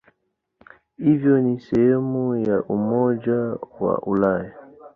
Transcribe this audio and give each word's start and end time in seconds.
Hivyo 0.97 1.39
ni 1.41 1.59
sehemu 1.59 2.35
ya 2.35 2.63
Umoja 2.63 3.37
wa 3.79 3.99
Ulaya. 4.01 4.53